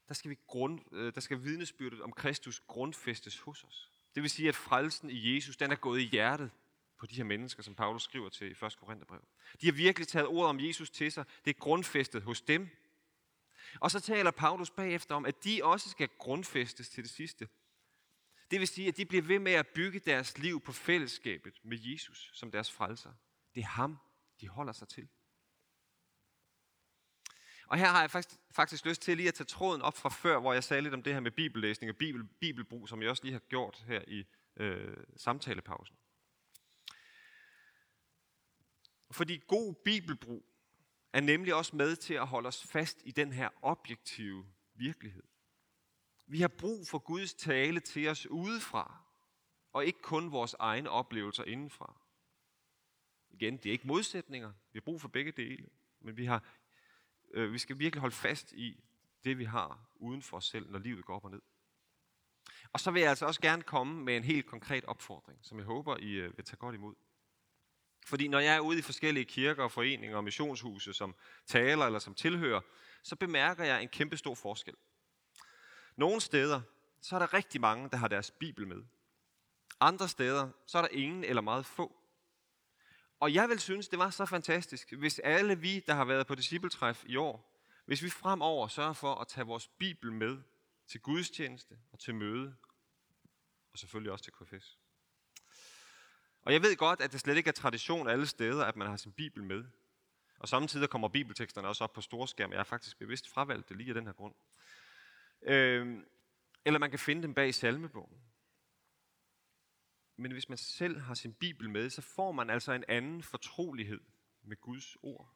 [0.08, 3.92] Der skal, vi grund, øh, der skal vidnesbyrdet om Kristus grundfæstes hos os.
[4.16, 6.52] Det vil sige, at frelsen i Jesus, den er gået i hjertet
[6.98, 8.78] på de her mennesker, som Paulus skriver til i 1.
[8.78, 9.22] Korintherbrev.
[9.62, 11.26] De har virkelig taget ordet om Jesus til sig.
[11.46, 12.70] Det er grundfæstet hos dem.
[13.80, 17.48] Og så taler Paulus bagefter om, at de også skal grundfæstes til det sidste.
[18.52, 21.78] Det vil sige, at de bliver ved med at bygge deres liv på fællesskabet med
[21.82, 23.14] Jesus som deres frelser.
[23.56, 23.98] Det er ham,
[24.42, 25.08] de holder sig til.
[27.76, 30.40] Og her har jeg faktisk, faktisk lyst til lige at tage tråden op fra før,
[30.40, 33.24] hvor jeg sagde lidt om det her med bibellæsning og bibel, bibelbrug, som jeg også
[33.24, 34.26] lige har gjort her i
[34.58, 35.96] øh, samtalepausen.
[39.12, 40.46] Fordi god bibelbrug
[41.14, 45.24] er nemlig også med til at holde os fast i den her objektive virkelighed.
[46.28, 49.04] Vi har brug for Guds tale til os udefra,
[49.74, 52.02] og ikke kun vores egne oplevelser indenfra.
[53.30, 54.50] Igen, det er ikke modsætninger.
[54.50, 55.70] Vi har brug for begge dele.
[56.00, 56.44] Men vi, har,
[57.34, 58.84] øh, vi skal virkelig holde fast i
[59.24, 61.42] det, vi har uden for os selv, når livet går op og ned.
[62.74, 65.66] Og så vil jeg altså også gerne komme med en helt konkret opfordring, som jeg
[65.66, 66.96] håber, I øh, vil tage godt imod.
[68.06, 72.00] Fordi når jeg er ude i forskellige kirker, og foreninger og missionshuse som taler eller
[72.00, 72.62] som tilhører,
[73.04, 74.74] så bemærker jeg en kæmpe stor forskel.
[75.96, 76.62] Nogle steder,
[77.02, 78.84] så er der rigtig mange, der har deres bibel med.
[79.80, 82.05] Andre steder, så er der ingen eller meget få.
[83.20, 86.36] Og jeg vil synes, det var så fantastisk, hvis alle vi, der har været på
[86.36, 90.38] discipletræf i år, hvis vi fremover sørger for at tage vores bibel med
[90.88, 92.56] til gudstjeneste og til møde,
[93.74, 94.80] og selvfølgelig også til KFS.
[96.42, 98.98] Og jeg ved godt, at det slet ikke er tradition alle steder, at man har
[98.98, 99.66] sin bibel med.
[100.40, 102.52] Og samtidig kommer bibelteksterne også op på storskærm.
[102.52, 104.34] Jeg har faktisk bevidst fravalgt det lige af den her grund.
[105.42, 105.98] Øh,
[106.66, 108.22] eller man kan finde dem bag salmebogen.
[110.18, 114.02] Men hvis man selv har sin bibel med, så får man altså en anden fortrolighed
[114.44, 115.36] med Guds ord.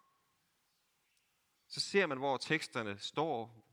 [1.67, 3.65] Så ser man, hvor teksterne står,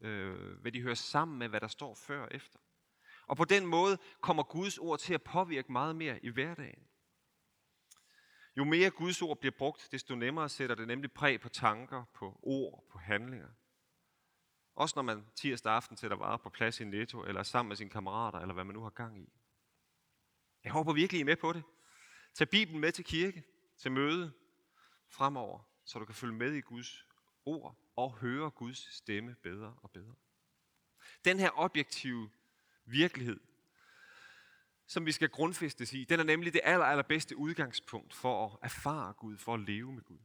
[0.00, 2.58] øh, hvad de hører sammen med, hvad der står før og efter.
[3.26, 6.88] Og på den måde kommer Guds ord til at påvirke meget mere i hverdagen.
[8.56, 12.40] Jo mere Guds ord bliver brugt, desto nemmere sætter det nemlig præg på tanker, på
[12.42, 13.48] ord, på handlinger.
[14.74, 17.90] Også når man tirsdag aften sætter varer på plads i Netto, eller sammen med sine
[17.90, 19.32] kammerater, eller hvad man nu har gang i.
[20.68, 21.62] Jeg håber virkelig, I er med på det.
[22.34, 23.44] Tag Bibelen med til kirke,
[23.78, 24.32] til møde
[25.08, 27.06] fremover, så du kan følge med i Guds
[27.44, 30.14] ord og høre Guds stemme bedre og bedre.
[31.24, 32.30] Den her objektive
[32.84, 33.40] virkelighed,
[34.86, 39.12] som vi skal grundfæstes i, den er nemlig det aller, allerbedste udgangspunkt for at erfare
[39.12, 40.20] Gud, for at leve med Gud.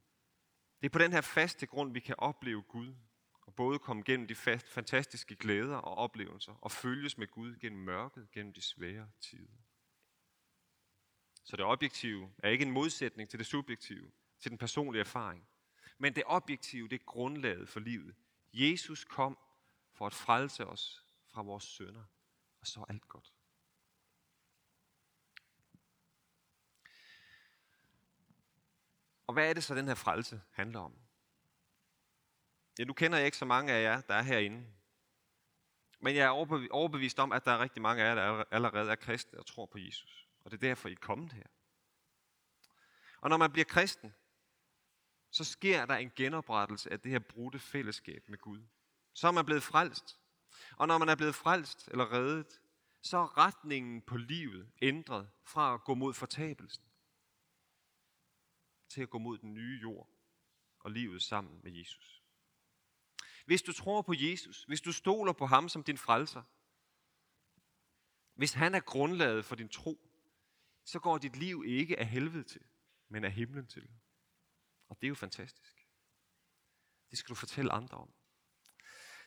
[0.82, 2.96] Det er på den her faste grund, vi kan opleve Gud,
[3.42, 8.32] og både komme gennem de fantastiske glæder og oplevelser, og følges med Gud gennem mørket,
[8.32, 9.63] gennem de svære tider.
[11.44, 15.48] Så det objektive er ikke en modsætning til det subjektive, til den personlige erfaring.
[15.98, 18.16] Men det objektive, det er grundlaget for livet.
[18.54, 19.38] Jesus kom
[19.94, 22.04] for at frelse os fra vores sønder,
[22.60, 23.34] og så er alt godt.
[29.28, 30.94] Og hvad er det så, den her frelse handler om?
[32.80, 34.68] Ja, nu kender jeg ikke så mange af jer, der er herinde.
[36.00, 36.30] Men jeg er
[36.72, 39.66] overbevist om, at der er rigtig mange af jer, der allerede er kristne og tror
[39.66, 40.28] på Jesus.
[40.44, 41.48] Og det er derfor, I er kommet her.
[43.22, 44.14] Og når man bliver kristen,
[45.32, 48.64] så sker der en genoprettelse af det her brudte fællesskab med Gud.
[49.14, 50.20] Så er man blevet frelst.
[50.78, 52.62] Og når man er blevet frelst eller reddet,
[53.02, 56.84] så er retningen på livet ændret fra at gå mod fortabelsen
[58.90, 60.10] til at gå mod den nye jord
[60.80, 62.24] og livet sammen med Jesus.
[63.46, 66.44] Hvis du tror på Jesus, hvis du stoler på ham som din frelser,
[68.34, 70.13] hvis han er grundlaget for din tro,
[70.86, 72.62] så går dit liv ikke af helvede til,
[73.10, 73.90] men af himlen til.
[74.90, 75.88] Og det er jo fantastisk.
[77.10, 78.14] Det skal du fortælle andre om.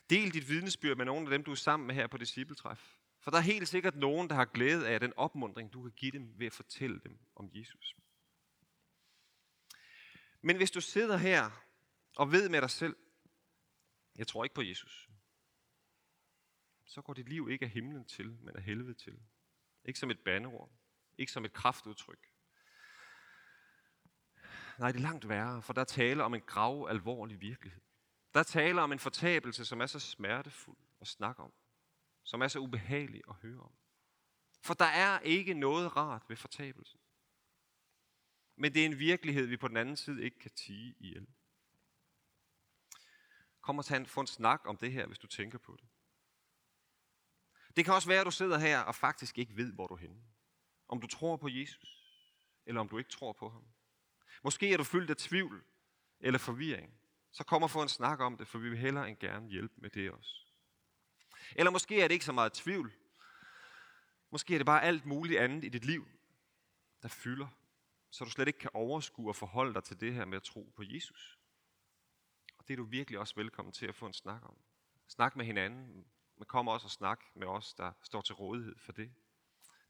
[0.09, 2.97] Del dit vidnesbyrd med nogle af dem, du er sammen med her på discipletræf.
[3.19, 6.11] For der er helt sikkert nogen, der har glæde af den opmundring, du kan give
[6.11, 7.95] dem ved at fortælle dem om Jesus.
[10.41, 11.65] Men hvis du sidder her
[12.15, 12.95] og ved med dig selv,
[14.15, 15.09] jeg tror ikke på Jesus,
[16.85, 19.19] så går dit liv ikke af himlen til, men af helvede til.
[19.85, 20.71] Ikke som et bandeord,
[21.17, 22.31] ikke som et kraftudtryk.
[24.77, 27.81] Nej, det er langt værre, for der taler om en grav alvorlig virkelighed.
[28.33, 31.53] Der taler om en fortabelse, som er så smertefuld at snakke om.
[32.23, 33.71] Som er så ubehagelig at høre om.
[34.61, 36.99] For der er ikke noget rart ved fortabelsen.
[38.55, 41.27] Men det er en virkelighed, vi på den anden side ikke kan tige ihjel.
[43.61, 45.89] Kom og tage en, få en snak om det her, hvis du tænker på det.
[47.75, 49.97] Det kan også være, at du sidder her og faktisk ikke ved, hvor du er
[49.97, 50.23] henne.
[50.87, 52.03] Om du tror på Jesus,
[52.65, 53.63] eller om du ikke tror på ham.
[54.43, 55.63] Måske er du fyldt af tvivl
[56.19, 56.93] eller forvirring.
[57.31, 59.73] Så kom og få en snak om det, for vi vil hellere end gerne hjælpe
[59.77, 60.47] med det også.
[61.55, 62.93] Eller måske er det ikke så meget tvivl.
[64.29, 66.07] Måske er det bare alt muligt andet i dit liv,
[67.01, 67.47] der fylder,
[68.09, 70.73] så du slet ikke kan overskue og forholde dig til det her med at tro
[70.75, 71.39] på Jesus.
[72.57, 74.57] Og det er du virkelig også velkommen til at få en snak om.
[75.07, 78.91] Snak med hinanden, men kom også og snak med os, der står til rådighed for
[78.91, 79.13] det.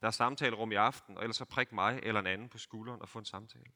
[0.01, 3.01] Der er samtalerum i aften, og ellers så prik mig eller en anden på skulderen
[3.01, 3.71] og få en samtale.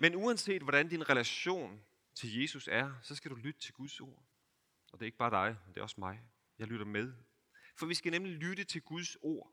[0.00, 4.24] Men uanset hvordan din relation til Jesus er, så skal du lytte til Guds ord.
[4.92, 6.20] Og det er ikke bare dig, men det er også mig.
[6.58, 7.14] Jeg lytter med.
[7.76, 9.52] For vi skal nemlig lytte til Guds ord,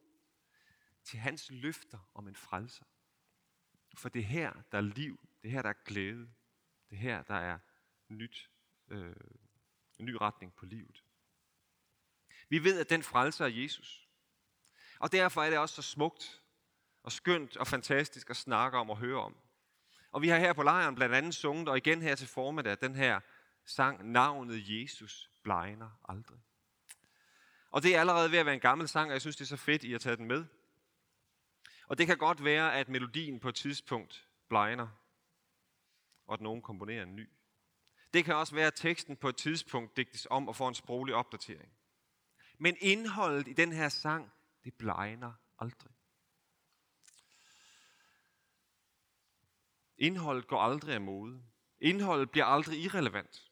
[1.03, 2.85] til hans løfter om en frelser.
[3.97, 6.33] For det er her, der er liv, det er her, der er glæde,
[6.89, 7.59] det er her, der er
[8.07, 8.49] nyt,
[8.87, 9.15] øh,
[9.99, 11.04] en ny retning på livet.
[12.49, 14.07] Vi ved, at den frelser er Jesus.
[14.99, 16.41] Og derfor er det også så smukt
[17.03, 19.35] og skønt og fantastisk at snakke om og høre om.
[20.11, 22.95] Og vi har her på lejren blandt andet sunget, og igen her til formiddag, den
[22.95, 23.19] her
[23.65, 26.39] sang, navnet Jesus blegner aldrig.
[27.71, 29.47] Og det er allerede ved at være en gammel sang, og jeg synes, det er
[29.47, 30.45] så fedt, I har taget den med.
[31.87, 34.87] Og det kan godt være, at melodien på et tidspunkt blegner,
[36.27, 37.29] og at nogen komponerer en ny.
[38.13, 41.15] Det kan også være, at teksten på et tidspunkt digtes om og får en sproglig
[41.15, 41.74] opdatering.
[42.57, 44.31] Men indholdet i den her sang,
[44.63, 45.91] det blegner aldrig.
[49.97, 51.43] Indholdet går aldrig af mode.
[51.79, 53.51] Indholdet bliver aldrig irrelevant.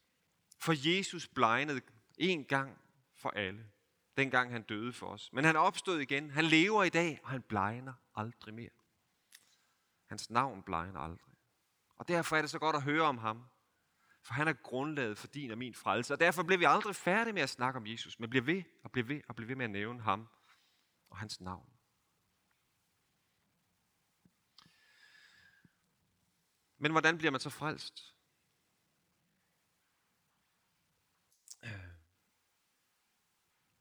[0.59, 1.81] For Jesus blegnede
[2.17, 2.77] en gang
[3.15, 3.71] for alle,
[4.17, 5.33] dengang han døde for os.
[5.33, 6.31] Men han opstod igen.
[6.31, 8.69] Han lever i dag, og han blegner aldrig mere.
[10.05, 11.35] Hans navn blegner aldrig.
[11.95, 13.45] Og derfor er det så godt at høre om ham.
[14.23, 16.13] For han er grundlaget for din og min frelse.
[16.13, 18.91] Og derfor bliver vi aldrig færdige med at snakke om Jesus, men bliver ved og
[18.91, 20.27] bliver ved og bliver ved med at nævne ham
[21.09, 21.69] og hans navn.
[26.77, 28.13] Men hvordan bliver man så frelst?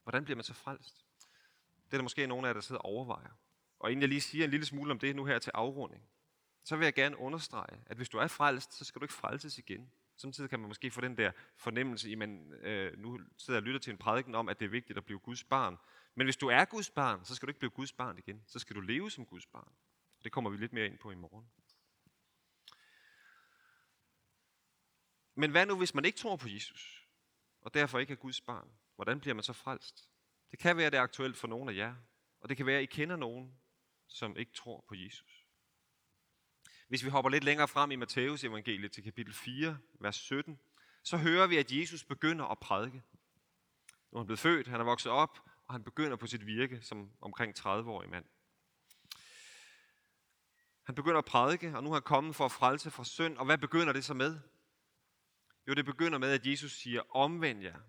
[0.02, 1.06] Hvordan bliver man så frelst?
[1.84, 3.30] Det er der måske nogen af jer, der sidder og overvejer.
[3.78, 6.08] Og inden jeg lige siger en lille smule om det nu her til afrunding,
[6.64, 9.58] så vil jeg gerne understrege, at hvis du er frelst, så skal du ikke frelses
[9.58, 9.92] igen.
[10.22, 13.80] Samtidig kan man måske få den der fornemmelse, i øh, nu sidder jeg og lytter
[13.80, 15.78] til en prædiken om, at det er vigtigt at blive Guds barn.
[16.14, 18.42] Men hvis du er Guds barn, så skal du ikke blive Guds barn igen.
[18.46, 19.72] Så skal du leve som Guds barn.
[20.24, 21.46] Det kommer vi lidt mere ind på i morgen.
[25.34, 27.08] Men hvad nu, hvis man ikke tror på Jesus,
[27.60, 28.68] og derfor ikke er Guds barn?
[28.94, 30.08] Hvordan bliver man så frelst?
[30.50, 31.94] Det kan være, det er aktuelt for nogen af jer,
[32.40, 33.58] og det kan være, at I kender nogen,
[34.06, 35.41] som ikke tror på Jesus.
[36.92, 40.58] Hvis vi hopper lidt længere frem i Matteus evangeliet til kapitel 4, vers 17,
[41.02, 43.02] så hører vi, at Jesus begynder at prædike.
[44.10, 46.82] Nu er han blevet født, han er vokset op, og han begynder på sit virke
[46.82, 48.24] som omkring 30-årig mand.
[50.82, 53.38] Han begynder at prædike, og nu er han kommet for at frelse fra synd.
[53.38, 54.40] Og hvad begynder det så med?
[55.68, 57.80] Jo, det begynder med, at Jesus siger, omvend jer.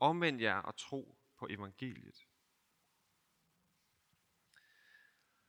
[0.00, 2.26] Omvend jer og tro på evangeliet.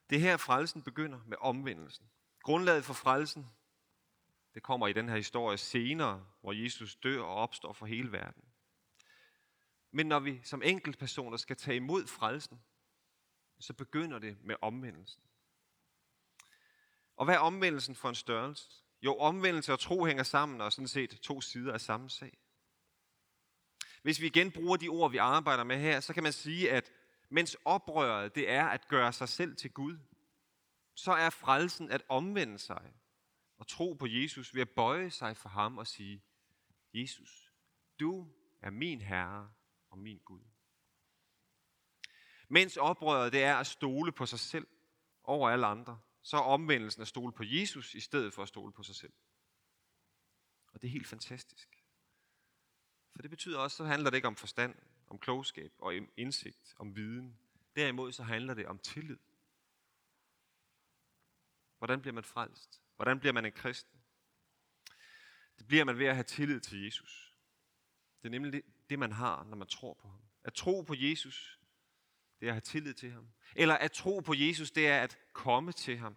[0.10, 2.12] Det her frelsen begynder med omvendelsen.
[2.42, 3.48] Grundlaget for frelsen,
[4.54, 8.44] det kommer i den her historie senere, hvor Jesus dør og opstår for hele verden.
[9.92, 12.62] Men når vi som enkeltpersoner skal tage imod frelsen,
[13.60, 15.24] så begynder det med omvendelsen.
[17.16, 18.70] Og hvad er omvendelsen for en størrelse?
[19.02, 22.38] Jo, omvendelse og tro hænger sammen og er sådan set to sider af samme sag.
[24.02, 26.92] Hvis vi igen bruger de ord, vi arbejder med her, så kan man sige, at
[27.30, 29.98] mens oprøret det er at gøre sig selv til Gud,
[30.96, 32.94] så er frelsen at omvende sig
[33.58, 36.24] og tro på Jesus ved at bøje sig for ham og sige,
[36.94, 37.52] Jesus,
[38.00, 39.52] du er min Herre
[39.90, 40.42] og min Gud.
[42.48, 44.68] Mens oprøret det er at stole på sig selv
[45.24, 48.74] over alle andre, så er omvendelsen at stole på Jesus i stedet for at stole
[48.74, 49.14] på sig selv.
[50.74, 51.84] Og det er helt fantastisk.
[53.12, 54.76] For det betyder også, så handler det ikke om forstand,
[55.08, 57.38] om klogskab og indsigt, om viden.
[57.76, 59.18] Derimod så handler det om tillid.
[61.82, 62.82] Hvordan bliver man frelst?
[62.96, 64.00] Hvordan bliver man en kristen?
[65.58, 67.36] Det bliver man ved at have tillid til Jesus.
[68.22, 70.22] Det er nemlig det, man har, når man tror på ham.
[70.44, 71.60] At tro på Jesus,
[72.40, 73.28] det er at have tillid til ham.
[73.56, 76.16] Eller at tro på Jesus, det er at komme til ham.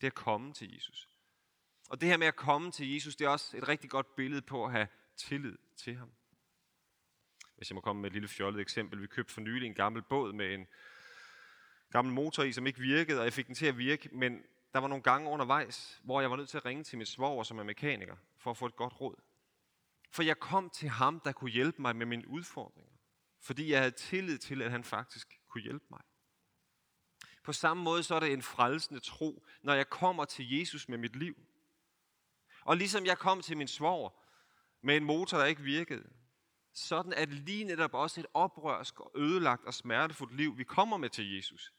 [0.00, 1.08] Det er at komme til Jesus.
[1.88, 4.42] Og det her med at komme til Jesus, det er også et rigtig godt billede
[4.42, 6.12] på at have tillid til ham.
[7.56, 9.02] Hvis jeg må komme med et lille fjollet eksempel.
[9.02, 10.66] Vi købte for nylig en gammel båd med en
[11.90, 14.78] gammel motor i, som ikke virkede, og jeg fik den til at virke, men der
[14.78, 17.58] var nogle gange undervejs, hvor jeg var nødt til at ringe til min svoger, som
[17.58, 19.14] er mekaniker, for at få et godt råd.
[20.10, 22.92] For jeg kom til ham, der kunne hjælpe mig med mine udfordringer.
[23.40, 26.00] Fordi jeg havde tillid til, at han faktisk kunne hjælpe mig.
[27.44, 30.98] På samme måde så er det en frelsende tro, når jeg kommer til Jesus med
[30.98, 31.36] mit liv.
[32.64, 34.10] Og ligesom jeg kom til min svoger
[34.82, 36.10] med en motor, der ikke virkede,
[36.72, 40.96] sådan at det lige netop også et oprørsk og ødelagt og smertefuldt liv, vi kommer
[40.96, 41.72] med til Jesus.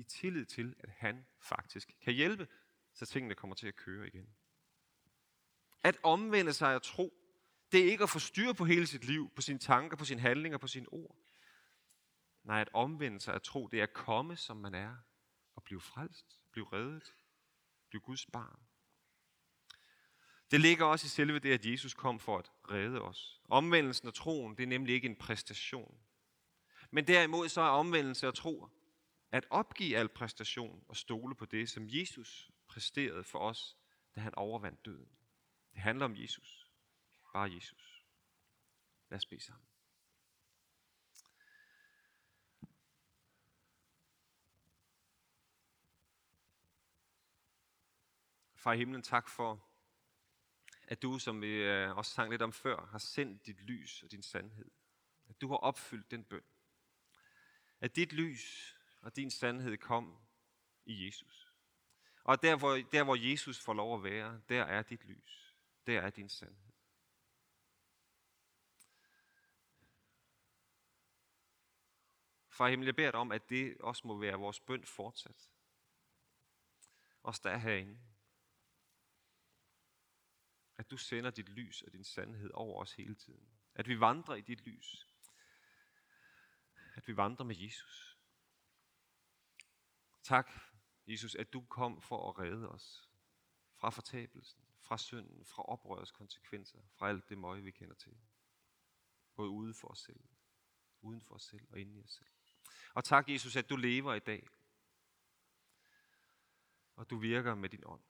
[0.00, 2.48] I tillid til, at han faktisk kan hjælpe,
[2.94, 4.28] så tingene kommer til at køre igen.
[5.82, 7.14] At omvende sig og tro,
[7.72, 10.20] det er ikke at få styr på hele sit liv, på sine tanker, på sine
[10.20, 11.16] handlinger, på sine ord.
[12.44, 14.96] Nej, at omvende sig og tro, det er at komme, som man er,
[15.54, 17.14] og blive frelst, blive reddet,
[17.88, 18.60] blive Guds barn.
[20.50, 23.40] Det ligger også i selve det, at Jesus kom for at redde os.
[23.48, 26.00] Omvendelsen og troen, det er nemlig ikke en præstation.
[26.90, 28.68] Men derimod så er omvendelse og tro
[29.32, 33.76] at opgive al præstation og stole på det, som Jesus præsterede for os,
[34.14, 35.08] da han overvandt døden.
[35.72, 36.70] Det handler om Jesus.
[37.32, 38.06] Bare Jesus.
[39.08, 39.66] Lad os bede sammen.
[48.54, 49.68] Far i himlen, tak for,
[50.88, 54.10] at du, som vi øh, også sang lidt om før, har sendt dit lys og
[54.10, 54.70] din sandhed.
[55.28, 56.44] At du har opfyldt den bøn.
[57.80, 60.18] At dit lys og din sandhed kom
[60.84, 61.54] i Jesus.
[62.24, 65.56] Og der hvor, der, hvor Jesus får lov at være, der er dit lys.
[65.86, 66.72] Der er din sandhed.
[72.48, 75.50] Far himmel, jeg beder dig om, at det også må være vores bøn fortsat.
[77.22, 78.00] Os der er herinde.
[80.76, 83.50] At du sender dit lys og din sandhed over os hele tiden.
[83.74, 85.06] At vi vandrer i dit lys.
[86.94, 88.09] At vi vandrer med Jesus.
[90.22, 90.50] Tak,
[91.06, 93.10] Jesus, at du kom for at redde os
[93.76, 98.18] fra fortabelsen, fra synden, fra oprørets konsekvenser, fra alt det møje, vi kender til.
[99.34, 100.20] Både ude for os selv,
[101.00, 102.28] uden for os selv og inde i os selv.
[102.94, 104.48] Og tak, Jesus, at du lever i dag.
[106.96, 108.02] Og du virker med din ånd.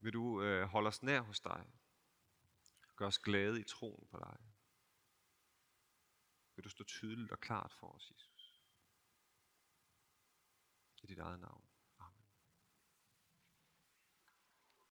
[0.00, 1.72] Vil du øh, holde os nær hos dig?
[2.96, 4.38] Gør os glade i troen på dig.
[6.56, 8.31] Vil du stå tydeligt og klart for os, Jesus?
[11.02, 11.71] I dit eget navn.